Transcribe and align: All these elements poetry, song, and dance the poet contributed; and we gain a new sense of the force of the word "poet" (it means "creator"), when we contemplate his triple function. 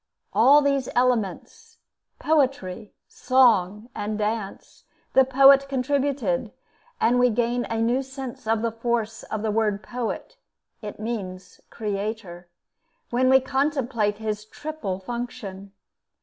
All 0.33 0.63
these 0.63 0.89
elements 0.95 1.77
poetry, 2.17 2.91
song, 3.07 3.91
and 3.93 4.17
dance 4.17 4.85
the 5.13 5.23
poet 5.23 5.69
contributed; 5.69 6.51
and 6.99 7.19
we 7.19 7.29
gain 7.29 7.65
a 7.69 7.79
new 7.79 8.01
sense 8.01 8.47
of 8.47 8.63
the 8.63 8.71
force 8.71 9.21
of 9.21 9.43
the 9.43 9.51
word 9.51 9.83
"poet" 9.83 10.37
(it 10.81 10.99
means 10.99 11.61
"creator"), 11.69 12.47
when 13.11 13.29
we 13.29 13.39
contemplate 13.39 14.17
his 14.17 14.43
triple 14.43 14.97
function. 14.99 15.71